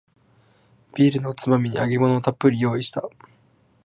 [0.95, 3.07] ビールのおつまみに揚げ物をたっぷり用意した